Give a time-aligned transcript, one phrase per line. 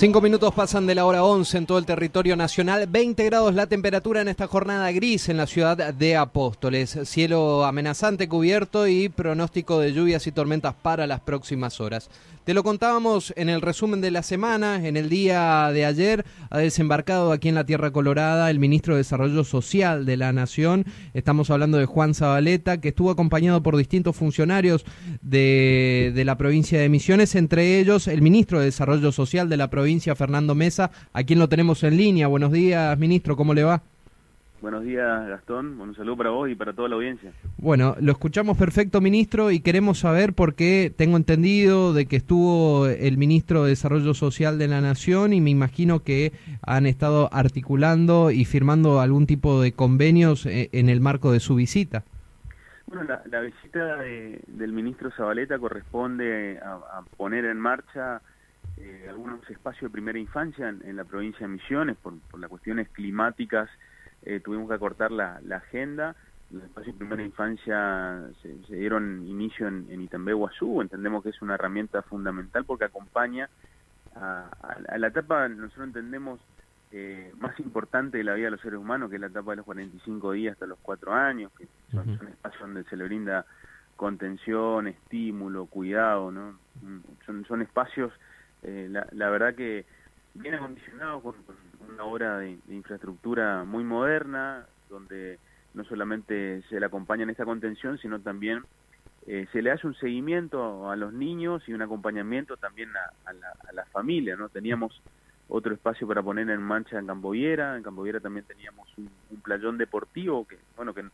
[0.00, 2.86] Cinco minutos pasan de la hora 11 en todo el territorio nacional.
[2.86, 7.00] 20 grados la temperatura en esta jornada gris en la ciudad de Apóstoles.
[7.04, 12.08] Cielo amenazante cubierto y pronóstico de lluvias y tormentas para las próximas horas.
[12.50, 14.84] Te lo contábamos en el resumen de la semana.
[14.84, 19.02] En el día de ayer ha desembarcado aquí en la Tierra Colorada el ministro de
[19.02, 20.84] Desarrollo Social de la Nación.
[21.14, 24.84] Estamos hablando de Juan Zabaleta, que estuvo acompañado por distintos funcionarios
[25.22, 29.70] de, de la provincia de Misiones, entre ellos el ministro de Desarrollo Social de la
[29.70, 32.26] provincia, Fernando Mesa, a quien lo tenemos en línea.
[32.26, 33.84] Buenos días, ministro, ¿cómo le va?
[34.60, 35.80] Buenos días, Gastón.
[35.80, 37.32] Un saludo para vos y para toda la audiencia.
[37.56, 42.86] Bueno, lo escuchamos perfecto, ministro, y queremos saber por qué tengo entendido de que estuvo
[42.86, 48.30] el ministro de Desarrollo Social de la Nación y me imagino que han estado articulando
[48.30, 52.04] y firmando algún tipo de convenios eh, en el marco de su visita.
[52.86, 58.20] Bueno, la, visita del ministro Zabaleta corresponde a, poner en marcha
[58.76, 62.88] eh, algunos espacios de primera infancia en, la provincia de Misiones por, por las cuestiones
[62.90, 63.70] climáticas
[64.22, 66.14] eh, tuvimos que acortar la, agenda.
[66.50, 70.80] Los espacios de primera infancia se, dieron inicio en, en Itambé, Guazú.
[70.80, 73.48] Entendemos que es una herramienta fundamental porque acompaña
[74.14, 76.40] a, la etapa, nosotros entendemos,
[76.92, 79.58] eh, más importante de la vida de los seres humanos, que es la etapa de
[79.58, 83.46] los 45 días hasta los 4 años, que son, espacios donde se le brinda
[83.96, 86.58] contención, estímulo, cuidado, ¿no?
[87.26, 88.12] Son, son espacios,
[88.62, 89.84] eh, la, la verdad que
[90.34, 91.34] bien acondicionados con,
[91.88, 95.38] una obra de, infraestructura muy moderna, donde
[95.74, 98.62] no solamente se le acompaña en esta contención, sino también
[99.26, 102.90] eh, se le hace un seguimiento a los niños y un acompañamiento también
[103.24, 104.48] a, la, a la, familia, ¿no?
[104.48, 105.00] Teníamos
[105.48, 109.78] otro espacio para poner en marcha en Camboyera, en Camboyera también teníamos un, un playón
[109.78, 111.04] deportivo que, bueno, que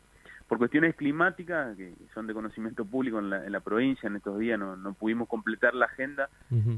[0.49, 4.39] por cuestiones climáticas, que son de conocimiento público en la, en la provincia, en estos
[4.39, 6.29] días no, no pudimos completar la agenda,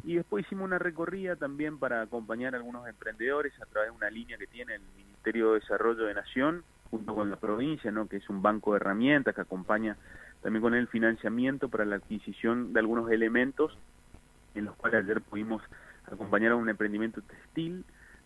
[0.05, 4.11] y después hicimos una recorrida también para acompañar a algunos emprendedores a través de una
[4.11, 8.09] línea que tiene el Ministerio de Desarrollo de Nación, junto con la provincia, ¿no?
[8.09, 9.97] que es un banco de herramientas que acompaña
[10.43, 13.77] también con el financiamiento para la adquisición de algunos elementos,
[14.55, 15.63] en los cuales ayer pudimos
[16.11, 17.85] acompañar a un emprendimiento textil,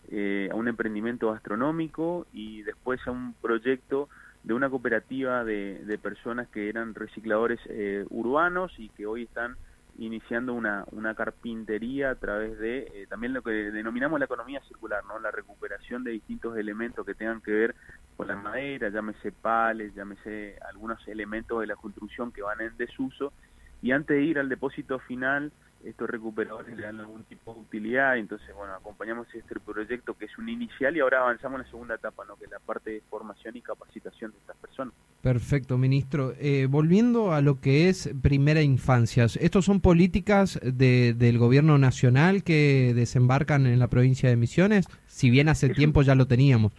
[0.09, 4.09] eh, a un emprendimiento gastronómico y después a un proyecto
[4.43, 9.55] de una cooperativa de, de personas que eran recicladores eh, urbanos y que hoy están
[9.97, 15.03] iniciando una, una carpintería a través de eh, también lo que denominamos la economía circular,
[15.05, 15.19] ¿no?
[15.19, 17.75] la recuperación de distintos elementos que tengan que ver
[18.17, 23.33] con la madera, llámese pales, llámese algunos elementos de la construcción que van en desuso,
[23.81, 25.51] y antes de ir al depósito final,
[25.83, 30.37] estos recuperadores le dan algún tipo de utilidad, entonces, bueno, acompañamos este proyecto que es
[30.37, 32.35] un inicial y ahora avanzamos en la segunda etapa, ¿no?
[32.35, 34.93] que es la parte de formación y capacitación de estas personas.
[35.21, 36.33] Perfecto, ministro.
[36.39, 42.43] Eh, volviendo a lo que es primera infancia, ¿estos son políticas de, del gobierno nacional
[42.43, 44.87] que desembarcan en la provincia de Misiones?
[45.07, 46.73] Si bien hace tiempo ya lo teníamos.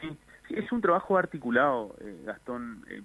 [0.00, 0.16] Sí,
[0.50, 2.84] es un trabajo articulado, eh, Gastón.
[2.90, 3.02] Eh,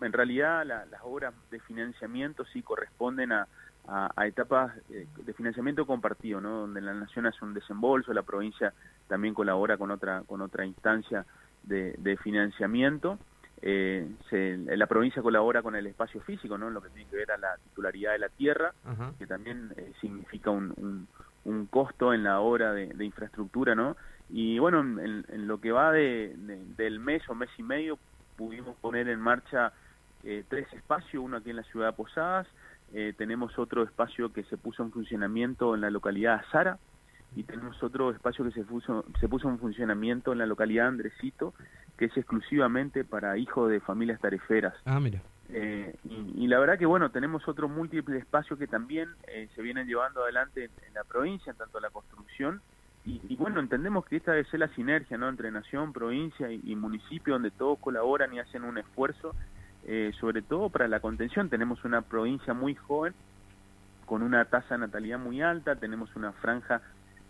[0.00, 3.48] en, realidad las obras de financiamiento sí corresponden a
[3.86, 6.60] a, etapas eh, de financiamiento compartido, ¿no?
[6.60, 8.72] donde la nación hace un desembolso, la provincia
[9.08, 11.26] también colabora con otra con otra instancia
[11.62, 13.18] de, financiamiento.
[13.66, 16.70] Eh, la provincia colabora con el espacio físico, ¿no?
[16.70, 18.74] lo que tiene que ver a la titularidad de la tierra,
[19.18, 21.06] que también eh, significa un,
[21.44, 23.96] un, costo en la obra de, infraestructura, ¿no?
[24.30, 26.34] Y bueno, en, lo que va de,
[26.76, 27.98] del mes o mes y medio
[28.36, 29.72] pudimos poner en marcha
[30.48, 32.46] tres espacios, uno aquí en la ciudad de Posadas,
[32.96, 36.78] eh, tenemos otro espacio que se puso en funcionamiento en la localidad Azara
[37.34, 41.54] y tenemos otro espacio que se puso, se puso en funcionamiento en la localidad Andresito,
[41.98, 44.74] que es exclusivamente para hijos de familias tareferas.
[44.84, 45.20] Ah, mira.
[45.48, 49.88] Eh, y, la verdad que bueno, tenemos otro múltiple espacio que también eh, se vienen
[49.88, 52.62] llevando adelante en, la provincia, en tanto la construcción,
[53.06, 55.28] y, bueno, entendemos que esta debe ser la sinergia ¿no?
[55.28, 59.34] entre nación, provincia y municipio, donde todos colaboran y hacen un esfuerzo
[59.86, 61.48] eh, sobre todo para la contención.
[61.48, 63.14] Tenemos una provincia muy joven,
[64.06, 66.82] con una tasa de natalidad muy alta, tenemos una franja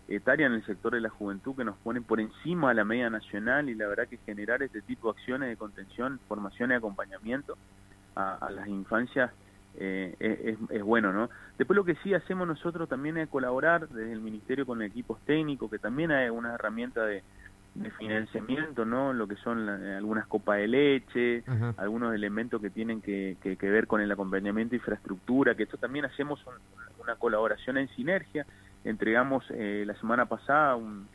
[0.07, 3.09] etaria en el sector de la juventud que nos pone por encima de la media
[3.09, 7.57] nacional y la verdad que generar este tipo de acciones de contención, formación y acompañamiento
[8.15, 9.31] a, las infancias
[9.77, 11.29] eh, es, es, bueno, ¿no?
[11.57, 15.69] Después lo que sí hacemos nosotros también es colaborar desde el Ministerio con equipos técnicos,
[15.69, 17.23] que también hay una herramienta de,
[17.75, 19.11] de financiamiento, ¿no?
[19.11, 21.43] Lo que son algunas copas de leche,
[21.77, 26.05] algunos elementos que tienen que, que, ver con el acompañamiento de infraestructura, que esto también
[26.05, 26.43] hacemos
[27.03, 28.45] una colaboración en sinergia.
[28.85, 31.07] Entregamos eh, la semana pasada un,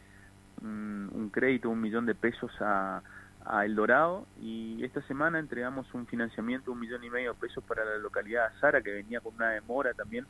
[0.62, 3.02] un, crédito, un millón de pesos a,
[3.46, 7.64] a El Dorado y esta semana entregamos un financiamiento, un millón y medio de pesos
[7.64, 10.26] para la localidad de Azara, que venía con una demora también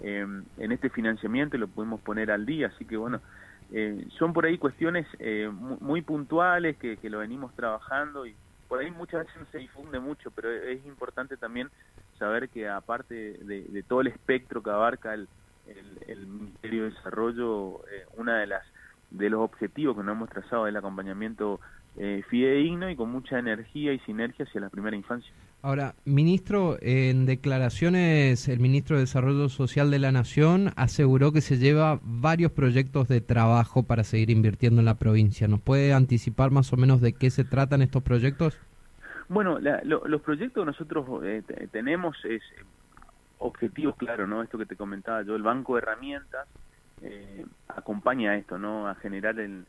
[0.00, 2.68] en este financiamiento y lo podemos poner al día.
[2.68, 3.20] Así que bueno,
[4.18, 5.06] son por ahí cuestiones
[5.52, 8.34] muy, puntuales que, lo venimos trabajando y
[8.68, 11.70] por ahí muchas veces no se difunde mucho, pero es importante también
[12.18, 15.28] saber que aparte de, todo el espectro que abarca el,
[16.26, 17.80] Ministerio de Desarrollo,
[18.16, 18.64] una de las
[19.12, 21.60] de los objetivos que nos hemos trazado del acompañamiento
[21.96, 25.30] eh, fidedigno y con mucha energía y sinergia hacia la primera infancia.
[25.64, 31.56] Ahora, ministro, en declaraciones el ministro de Desarrollo Social de la Nación aseguró que se
[31.56, 35.46] lleva varios proyectos de trabajo para seguir invirtiendo en la provincia.
[35.46, 38.58] ¿Nos puede anticipar más o menos de qué se tratan estos proyectos?
[39.28, 42.64] Bueno, los proyectos que nosotros eh, tenemos es eh,
[43.38, 44.42] objetivos claro, ¿no?
[44.42, 46.48] Esto que te comentaba yo, el banco de herramientas
[47.02, 48.88] eh, acompaña a esto, ¿no?
[48.88, 49.64] A generar el,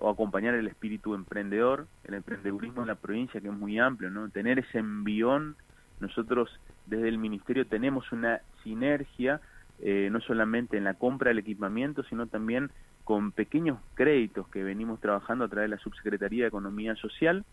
[0.00, 4.28] o acompañar el espíritu emprendedor, el emprendedurismo en la provincia que es muy amplio, ¿no?
[4.30, 5.56] Tener ese envión,
[6.00, 6.48] nosotros
[6.86, 9.40] desde el ministerio tenemos una sinergia
[9.80, 12.70] eh, no solamente en la compra del equipamiento, sino también
[13.02, 17.44] con pequeños créditos que venimos trabajando a través de la Subsecretaría de Economía Social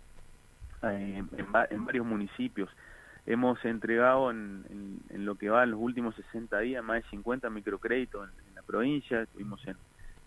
[0.83, 2.69] eh, en, varios municipios.
[3.25, 8.29] Hemos entregado en, lo que va en los últimos 60 días más de 50 microcréditos
[8.47, 9.75] en, la provincia, estuvimos en,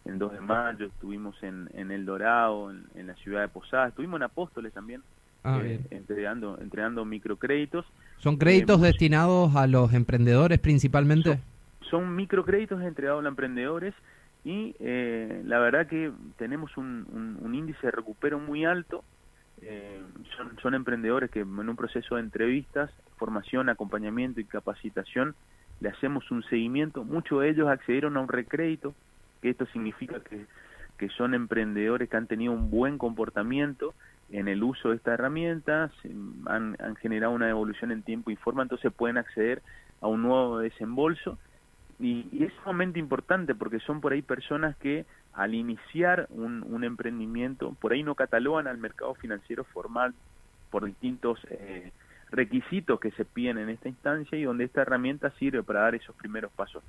[0.05, 4.19] en 2 de mayo, estuvimos en, en El Dorado, en, la ciudad de Posadas, estuvimos
[4.19, 5.03] en Apóstoles también,
[5.45, 7.87] ah, eh, entregando, entregando microcréditos.
[8.19, 11.41] ¿Son créditos eh, destinados a los emprendedores principalmente?
[11.91, 13.95] Son, microcréditos entregados a los emprendedores
[14.45, 19.05] y eh, la verdad que tenemos un, un, índice de recupero muy alto.
[20.37, 25.35] son, son emprendedores que en un proceso de entrevistas, formación, acompañamiento y capacitación
[25.81, 27.05] le hacemos un seguimiento.
[27.05, 28.95] Muchos de ellos accedieron a un recrédito
[29.45, 30.47] que esto significa que,
[30.97, 33.93] que son emprendedores que han tenido un buen comportamiento
[34.31, 35.91] en el uso de esta herramienta,
[36.47, 39.61] han, generado una evolución en tiempo y forma, entonces pueden acceder
[40.01, 41.39] a un nuevo desembolso.
[42.01, 45.05] Y, es sumamente importante porque son por ahí personas que
[45.35, 50.15] al iniciar un, un emprendimiento, por ahí no catalogan al mercado financiero formal
[50.71, 51.93] por distintos eh,
[52.31, 56.17] requisitos que se piden en esta instancia y donde esta herramienta sirve para dar esos
[56.17, 56.83] primeros pasos.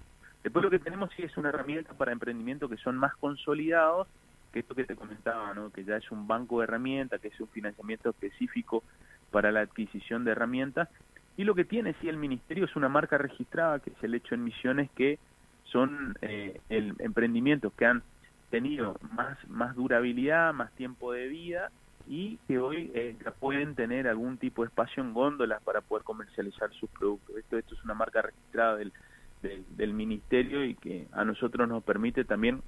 [0.46, 4.08] Después lo que tenemos sí es una herramienta para emprendimientos que son más consolidados,
[4.54, 5.72] que esto que te comentaba, ¿no?
[5.72, 8.84] que ya es un banco de herramientas, que es un financiamiento específico
[9.32, 10.88] para la adquisición de herramientas.
[11.36, 14.36] Y lo que tiene sí el ministerio es una marca registrada, que es el hecho
[14.36, 15.18] en misiones, que
[15.64, 18.04] son eh, el, emprendimientos que han
[18.52, 21.72] tenido más, más durabilidad, más tiempo de vida
[22.08, 26.72] y que hoy eh, pueden tener algún tipo de espacio en góndolas para poder comercializar
[26.74, 27.36] sus productos.
[27.36, 28.94] Esto, esto es una marca registrada del,
[29.42, 32.62] del, ministerio y que a nosotros nos permite también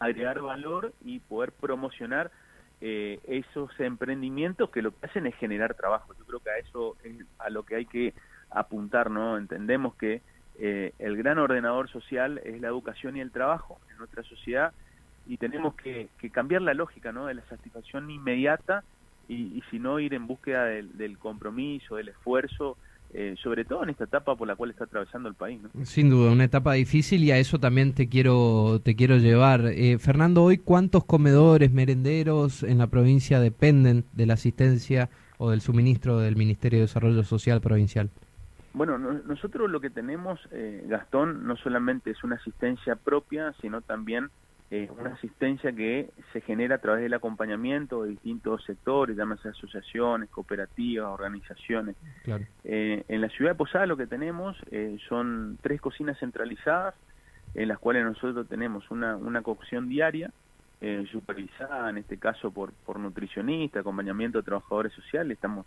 [0.00, 2.30] agregar valor y poder promocionar
[2.80, 6.12] eh, esos emprendimientos que lo que hacen es generar trabajo.
[6.18, 8.12] Yo creo que a eso es a lo que hay que
[8.50, 9.38] apuntar, ¿no?
[9.38, 10.20] Entendemos que
[10.58, 14.72] eh, el gran ordenador social es la educación y el trabajo en nuestra sociedad
[15.26, 17.26] y tenemos que, cambiar la lógica, ¿no?
[17.26, 18.84] De la satisfacción inmediata
[19.28, 22.76] y, y si no ir en búsqueda del, del compromiso, del esfuerzo,
[23.16, 25.60] eh, sobre todo en esta etapa por la cual está atravesando el país.
[25.84, 29.66] Sin duda, una etapa difícil y a eso también te quiero, te quiero llevar.
[29.66, 35.60] Eh, Fernando, hoy cuántos comedores, merenderos en la provincia dependen de la asistencia o del
[35.60, 38.10] suministro del Ministerio de Desarrollo Social Provincial?
[38.72, 44.30] Bueno, nosotros lo que tenemos, eh, Gastón, no solamente es una asistencia propia, sino también
[44.70, 50.30] eh, una asistencia que se genera a través del acompañamiento de distintos sectores, llámese asociaciones,
[50.30, 51.96] cooperativas, organizaciones.
[52.64, 56.94] Eh, en la ciudad de Posada lo que tenemos eh, son tres cocinas centralizadas,
[57.54, 60.30] en las cuales nosotros tenemos una, una cocción diaria,
[61.10, 65.64] supervisada en este caso por, por nutricionistas, acompañamiento de trabajadores sociales, estamos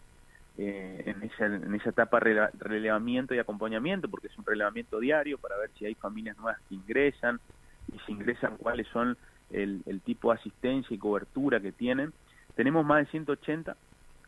[0.58, 5.58] en, esa, en esa etapa de relevamiento y acompañamiento, porque es un relevamiento diario para
[5.58, 7.40] ver si hay familias nuevas que ingresan,
[7.94, 9.18] y se ingresan cuáles son
[9.52, 12.14] el, tipo de asistencia y cobertura que tienen.
[12.56, 13.76] Tenemos más de 180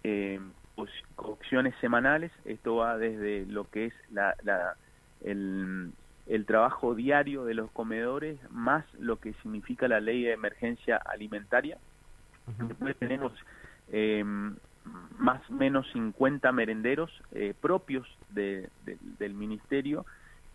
[0.03, 0.39] eh,
[1.17, 4.35] opciones semanales, esto va desde lo que es la,
[5.21, 5.91] el,
[6.27, 11.77] el trabajo diario de los comedores, más lo que significa la ley de emergencia alimentaria.
[12.67, 13.33] Después tenemos
[13.91, 14.23] eh,
[15.17, 18.69] más o menos 50 merenderos eh, propios de,
[19.19, 20.05] del ministerio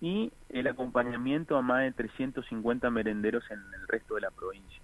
[0.05, 4.83] y el acompañamiento a más de 350 merenderos en el resto de la provincia.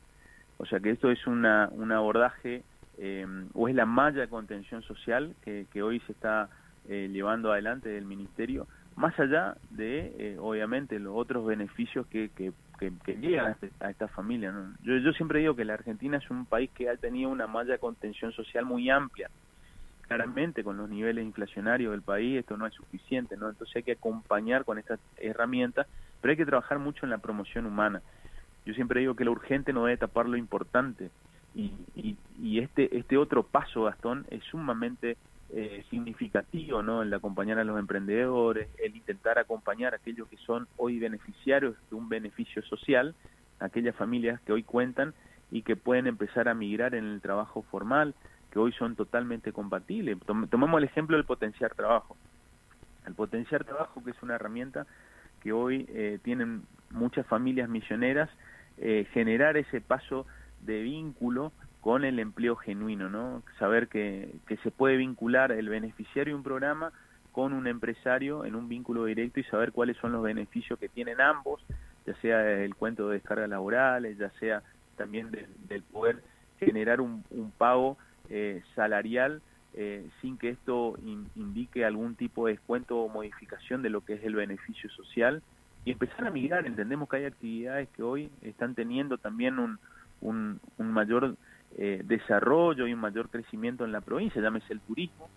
[0.57, 2.63] O sea que esto es una, un abordaje
[2.97, 6.49] eh, o es la malla de contención social que, que hoy se está
[6.89, 12.55] eh, llevando adelante del Ministerio, más allá de, eh, obviamente, los otros beneficios que, que,
[13.21, 14.55] llegan a, este, esta familia.
[14.83, 17.73] Yo, yo siempre digo que la Argentina es un país que ha tenido una malla
[17.73, 19.29] de contención social muy amplia,
[20.11, 23.49] claramente con los niveles inflacionarios del país esto no es suficiente, ¿no?
[23.49, 25.87] Entonces hay que acompañar con estas herramientas,
[26.21, 28.03] pero hay que trabajar mucho en la promoción humana.
[28.67, 31.11] Yo siempre digo que lo urgente no debe tapar lo importante
[31.55, 31.71] y,
[32.37, 35.17] y, este este otro paso, Gastón, es sumamente
[35.51, 37.03] eh, significativo, ¿no?
[37.03, 41.95] El acompañar a los emprendedores, el intentar acompañar a aquellos que son hoy beneficiarios de
[41.95, 43.15] un beneficio social,
[43.61, 45.15] aquellas familias que hoy cuentan
[45.53, 48.17] y que pueden empezar a migrar en el trabajo formal,
[48.51, 50.19] que hoy son totalmente compatibles.
[50.51, 52.17] tomemos el ejemplo del potenciar trabajo.
[53.07, 54.87] El potenciar trabajo, que es una herramienta
[55.41, 58.29] que hoy eh, tienen muchas familias misioneras,
[58.79, 60.27] eh, generar ese paso
[60.63, 63.43] de vínculo con el empleo genuino, ¿no?
[63.59, 66.93] Saber que, se puede vincular el beneficiario de un programa
[67.33, 71.21] con un empresario en un vínculo directo y saber cuáles son los beneficios que tienen
[71.21, 71.65] ambos,
[72.07, 74.63] ya sea el cuento de descargas laborales, ya sea
[74.97, 76.23] también del poder
[76.59, 77.23] generar un
[77.57, 77.97] pago
[78.31, 79.43] eh, salarial
[79.75, 80.97] eh, sin que esto
[81.35, 85.43] indique algún tipo de descuento o modificación de lo que es el beneficio social
[85.85, 86.65] y empezar a migrar.
[86.65, 89.81] Entendemos que hay actividades que hoy están teniendo también un,
[90.21, 91.35] un, mayor
[91.77, 95.29] eh, desarrollo y un mayor crecimiento en la provincia, llámese el turismo,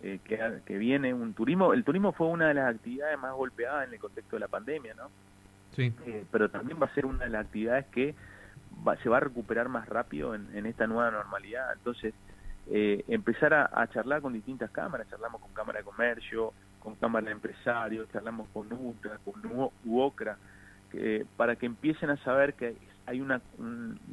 [0.00, 3.92] que, que viene un turismo, el turismo fue una de las actividades más golpeadas en
[3.92, 5.10] el contexto de la pandemia, ¿no?
[5.76, 5.94] Sí.
[6.32, 8.14] pero también va a ser una de las actividades que
[9.02, 11.72] se va a recuperar más rápido en, en esta nueva normalidad.
[11.74, 12.14] Entonces,
[12.72, 17.32] eh, empezar a, charlar con distintas cámaras, charlamos con Cámara de Comercio, con Cámara de
[17.32, 19.42] Empresarios, charlamos con UTRA, con
[19.84, 20.38] UOCRA,
[20.92, 23.40] que, para que empiecen a saber que hay una,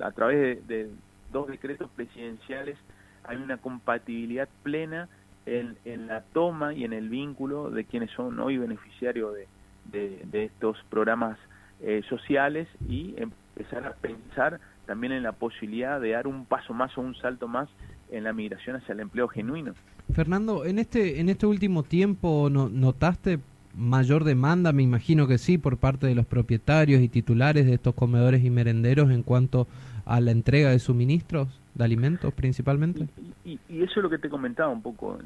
[0.01, 0.89] a través de,
[1.31, 2.79] dos decretos presidenciales,
[3.25, 5.07] hay una compatibilidad plena
[5.45, 10.83] en, la toma y en el vínculo de quienes son hoy beneficiarios de, de, estos
[10.89, 11.37] programas
[11.81, 16.97] eh, sociales y empezar a pensar también en la posibilidad de dar un paso más
[16.97, 17.69] o un salto más
[18.11, 19.73] en la migración hacia el empleo genuino.
[20.13, 23.39] Fernando, en este, en este último tiempo no, notaste
[23.77, 27.93] mayor demanda, me imagino que sí, por parte de los propietarios y titulares de estos
[27.93, 29.67] comedores y merenderos en cuanto
[30.05, 33.07] a la entrega de suministros de alimentos principalmente.
[33.45, 35.19] Y, eso es lo que te comentaba un poco.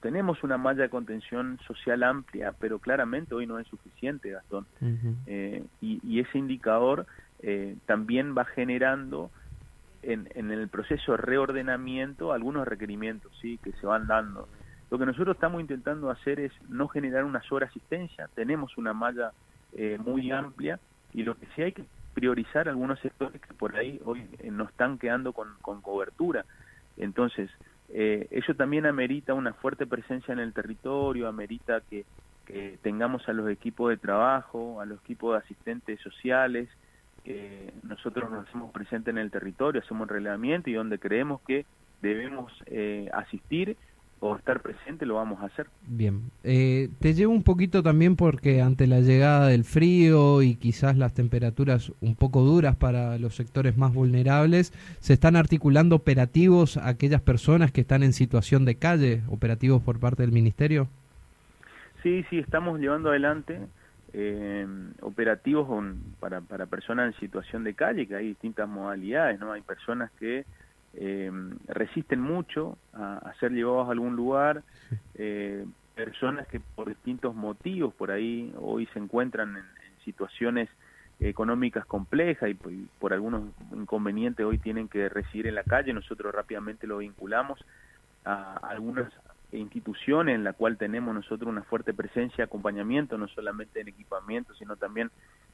[0.00, 4.66] Tenemos una malla de contención social amplia, pero claramente hoy no es suficiente, Gastón.
[5.26, 7.06] Eh, y, ese indicador
[7.40, 9.30] eh, también va generando
[10.12, 14.48] en, el proceso de reordenamiento algunos requerimientos sí que se van dando.
[14.90, 19.32] Lo que nosotros estamos intentando hacer es no generar una sobreasistencia, tenemos una malla
[19.72, 20.78] eh, muy amplia
[21.12, 21.84] y lo que sí hay que
[22.14, 26.44] priorizar algunos sectores que por ahí hoy eh, no están quedando con, cobertura.
[26.96, 27.50] Entonces,
[27.88, 32.04] eh, eso también amerita una fuerte presencia en el territorio, amerita que
[32.80, 36.68] tengamos a los equipos de trabajo, a los equipos de asistentes sociales,
[37.82, 41.64] nosotros nos hacemos presentes en el territorio, hacemos relevamiento y donde creemos que
[42.02, 43.76] debemos eh, asistir
[44.20, 45.66] o estar presente lo vamos a hacer.
[45.86, 50.96] Bien, eh, te llevo un poquito también porque ante la llegada del frío y quizás
[50.96, 56.88] las temperaturas un poco duras para los sectores más vulnerables, se están articulando operativos a
[56.88, 60.88] aquellas personas que están en situación de calle, operativos por parte del Ministerio.
[62.02, 63.60] Sí, sí, estamos llevando adelante
[64.18, 64.66] eh,
[65.02, 65.68] operativos
[66.18, 69.52] para, para personas en situación de calle, que hay distintas modalidades, ¿no?
[69.52, 70.46] Hay personas que
[70.94, 71.30] eh,
[71.68, 74.62] resisten mucho a, ser llevados a algún lugar,
[75.16, 79.64] eh, personas que por distintos motivos por ahí hoy se encuentran en,
[80.02, 80.70] situaciones
[81.18, 86.32] económicas complejas y por, por, algunos inconvenientes hoy tienen que residir en la calle, nosotros
[86.32, 87.58] rápidamente lo vinculamos
[88.24, 89.12] a algunas
[89.52, 94.76] instituciones en la cual tenemos nosotros una fuerte presencia, acompañamiento, no solamente en equipamiento, sino
[94.76, 95.10] también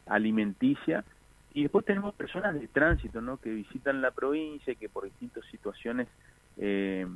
[0.06, 1.04] alimenticia.
[1.54, 3.36] Y después tenemos personas de tránsito, ¿no?
[3.36, 6.08] Que visitan la provincia y que por distintas situaciones
[6.56, 7.06] eh,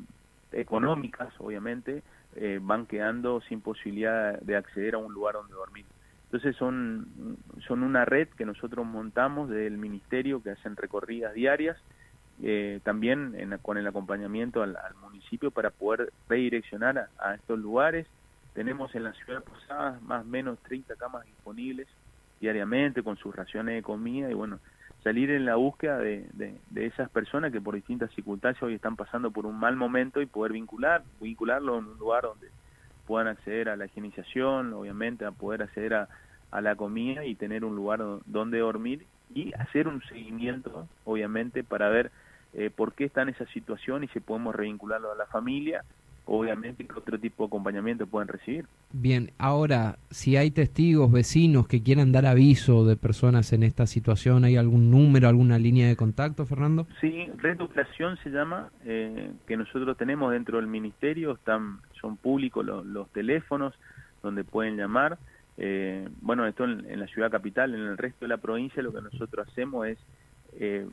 [0.53, 2.03] económicas, obviamente,
[2.35, 5.87] eh, van quedando sin posibilidad de acceder a un lugar donde dormir.
[6.25, 11.79] Entonces son, son una red que nosotros montamos del ministerio que hacen recorridas diarias
[12.43, 18.07] eh, también con el acompañamiento al, municipio para poder redireccionar a, estos lugares.
[18.55, 21.89] Tenemos en la ciudad Posada más o menos 30 camas disponibles
[22.41, 24.59] diariamente con sus raciones de comida y bueno,
[25.03, 29.31] salir en la búsqueda de, de, esas personas que por distintas circunstancias hoy están pasando
[29.31, 32.49] por un mal momento y poder vincular, vincularlo en un lugar donde
[33.07, 36.09] puedan acceder a la higienización, obviamente a poder acceder a,
[36.51, 41.89] a la comida y tener un lugar donde dormir y hacer un seguimiento, obviamente, para
[41.89, 42.11] ver
[42.57, 45.85] eh, por qué está en esa situación y si podemos revincularlo a la familia
[46.27, 48.67] obviamente que otro tipo de acompañamiento pueden recibir.
[48.93, 54.45] Bien, ahora, si hay testigos, vecinos que quieran dar aviso de personas en esta situación,
[54.45, 56.87] ¿hay algún número, alguna línea de contacto, Fernando?
[57.01, 62.65] Sí, Red Operación se llama, eh, que nosotros tenemos dentro del ministerio, están son públicos
[62.65, 63.73] los, teléfonos
[64.23, 65.19] donde pueden llamar.
[65.59, 69.01] Eh, bueno, esto en, la ciudad capital, en el resto de la provincia lo que
[69.01, 69.99] nosotros hacemos es
[70.59, 70.87] eh,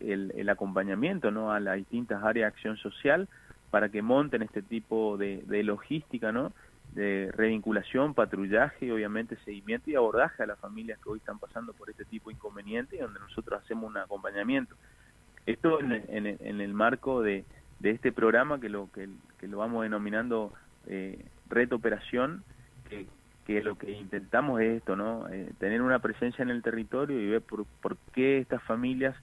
[0.00, 1.52] el, el, acompañamiento ¿no?
[1.52, 3.28] a las distintas áreas de acción social
[3.70, 6.52] para que monten este tipo de, logística, ¿no?
[6.92, 11.90] de revinculación, patrullaje obviamente seguimiento y abordaje a las familias que hoy están pasando por
[11.90, 14.74] este tipo de inconvenientes donde nosotros hacemos un acompañamiento.
[15.44, 15.92] Esto en,
[16.26, 17.44] en, el marco de,
[17.80, 19.08] de, este programa que lo, que,
[19.46, 20.52] lo vamos denominando
[20.86, 22.42] eh, Red Operación,
[22.88, 23.06] que,
[23.46, 25.28] que, lo que intentamos es esto, ¿no?
[25.28, 29.14] Eh, tener una presencia en el territorio y ver por, por qué estas familias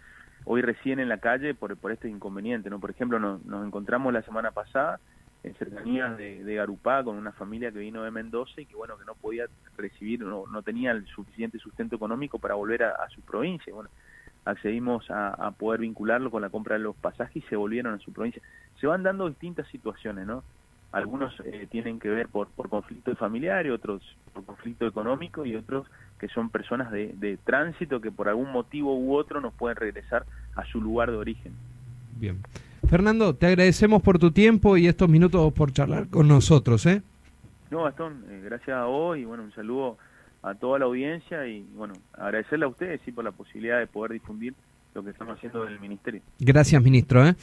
[0.46, 2.80] hoy recién en la calle por, por este inconveniente, ¿no?
[2.80, 5.00] Por ejemplo, nos, encontramos la semana pasada
[5.44, 8.98] en cercanías de, de, Garupá con una familia que vino de Mendoza y que bueno
[8.98, 13.20] que no podía recibir no, no tenía el suficiente sustento económico para volver a, su
[13.24, 13.90] provincia bueno
[14.46, 18.14] accedimos a, poder vincularlo con la compra de los pasajes y se volvieron a su
[18.14, 18.42] provincia
[18.80, 20.46] se van dando distintas situaciones no
[20.94, 24.02] algunos eh, tienen que ver por por conflicto familiar y otros
[24.34, 25.88] por conflicto económico y otros
[26.20, 30.64] que son personas de, tránsito que por algún motivo u otro nos pueden regresar a
[30.64, 31.52] su lugar de origen.
[32.18, 32.38] Bien.
[32.88, 37.02] Fernando, te agradecemos por tu tiempo y estos minutos por charlar con nosotros, ¿eh?
[37.72, 39.98] No, Gastón, eh, gracias a vos y bueno, un saludo
[40.44, 44.14] a toda la audiencia y bueno, agradecerle a ustedes sí por la posibilidad de poder
[44.14, 44.54] difundir
[44.94, 46.22] lo que estamos haciendo del Ministerio.
[46.40, 47.28] Gracias, ministro.
[47.28, 47.36] ¿eh?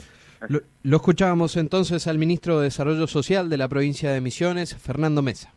[0.47, 5.21] Lo, lo escuchábamos entonces al ministro de Desarrollo Social de la provincia de Misiones, Fernando
[5.21, 5.53] Mesa.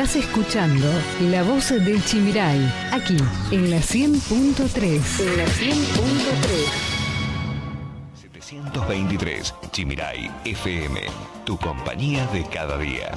[0.00, 0.86] Estás escuchando
[1.30, 2.58] La Voz del Chimiray,
[2.90, 3.18] aquí
[3.50, 5.20] en la 100.3.
[5.20, 5.60] En la 100.3.
[8.14, 11.02] 723 Chimiray FM,
[11.44, 13.12] tu compañía de cada día.